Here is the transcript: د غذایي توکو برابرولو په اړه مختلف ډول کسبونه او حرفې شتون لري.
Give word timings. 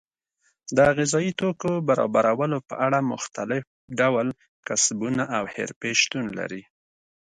د 0.75 0.77
غذایي 0.97 1.31
توکو 1.41 1.71
برابرولو 2.13 2.57
په 2.69 2.75
اړه 2.85 3.07
مختلف 3.13 3.63
ډول 3.99 4.27
کسبونه 4.67 5.23
او 5.37 5.43
حرفې 5.53 5.91
شتون 6.01 6.25
لري. 6.39 6.63